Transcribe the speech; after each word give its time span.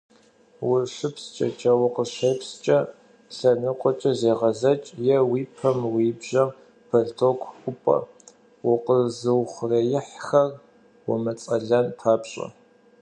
УщыпсчэкӀэ, 0.67 1.71
укъыщепскӀэ 1.85 2.79
лъэныкъуэкӀэ 3.35 4.11
зегъэзэкӀ 4.19 4.89
е 5.15 5.17
уи 5.29 5.41
пэм, 5.57 5.79
уи 5.93 6.07
жьэм 6.25 6.49
бэлътоку 6.89 7.51
ӀупӀэ, 7.61 7.97
укъэзыухъуреихьхэр 8.71 10.51
умыцӀэлэн 11.11 11.87
папщӀэ. 11.99 12.47